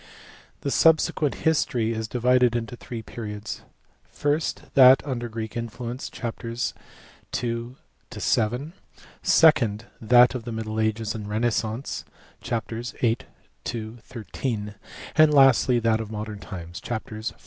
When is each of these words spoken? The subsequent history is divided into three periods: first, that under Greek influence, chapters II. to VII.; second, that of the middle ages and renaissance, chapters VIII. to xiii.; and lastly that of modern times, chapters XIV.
The 0.61 0.71
subsequent 0.71 1.35
history 1.45 1.93
is 1.93 2.07
divided 2.07 2.55
into 2.55 2.75
three 2.75 3.03
periods: 3.03 3.61
first, 4.09 4.63
that 4.73 5.05
under 5.05 5.29
Greek 5.29 5.55
influence, 5.55 6.09
chapters 6.09 6.73
II. 7.35 7.75
to 8.09 8.19
VII.; 8.19 8.71
second, 9.21 9.85
that 10.01 10.33
of 10.33 10.43
the 10.43 10.51
middle 10.51 10.79
ages 10.79 11.13
and 11.13 11.29
renaissance, 11.29 12.03
chapters 12.41 12.95
VIII. 12.99 13.17
to 13.65 13.99
xiii.; 14.41 14.73
and 15.15 15.31
lastly 15.31 15.77
that 15.77 15.99
of 16.01 16.09
modern 16.09 16.39
times, 16.39 16.81
chapters 16.81 17.33
XIV. 17.33 17.39